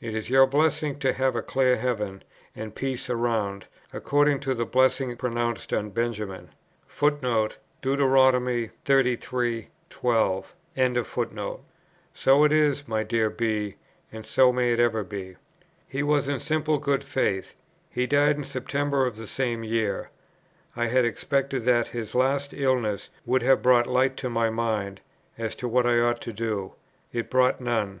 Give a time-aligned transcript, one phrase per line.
[0.00, 2.22] It is your blessing to have a clear heaven,
[2.56, 6.48] and peace around, according to the blessing pronounced on Benjamin.
[6.88, 7.58] So it
[12.52, 13.74] is, my dear B.,
[14.10, 15.36] and so may it ever be." Deut.
[15.36, 15.36] xxxiii.
[15.36, 15.38] 12.
[15.86, 17.54] He was in simple good faith.
[17.90, 20.08] He died in September of the same year.
[20.74, 25.02] I had expected that his last illness would have brought light to my mind,
[25.36, 26.72] as to what I ought to do.
[27.12, 28.00] It brought none.